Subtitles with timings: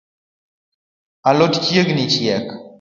[1.29, 2.45] A lot chiegni chiek